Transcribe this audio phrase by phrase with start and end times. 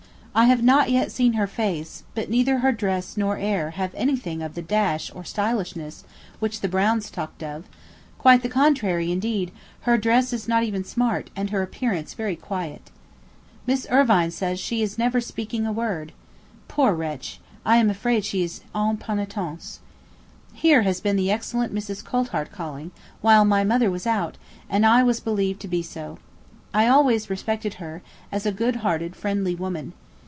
[0.33, 4.41] I have not yet seen her face, but neither her dress nor air have anything
[4.41, 6.05] of the dash or stylishness
[6.39, 7.65] which the Browns talked of;
[8.17, 9.51] quite the contrary; indeed,
[9.81, 12.91] her dress is not even smart, and her appearance very quiet.
[13.67, 16.13] Miss Irvine says she is never speaking a word.
[16.69, 19.81] Poor wretch; I am afraid she is en penitence.
[20.53, 22.05] Here has been that excellent Mrs.
[22.05, 24.37] Coulthart calling, while my mother was out,
[24.69, 26.19] and I was believed to be so.
[26.73, 29.91] I always respected her, as a good hearted friendly woman.